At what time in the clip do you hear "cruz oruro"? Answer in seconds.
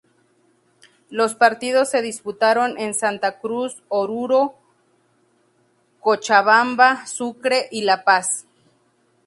3.39-4.55